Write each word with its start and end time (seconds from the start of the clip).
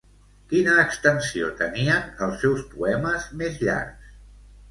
Quina 0.51 0.71
extensió 0.83 1.49
tenien 1.59 2.09
els 2.27 2.41
seus 2.45 2.65
poemes 2.71 3.27
més 3.43 3.63
llargs? 3.67 4.11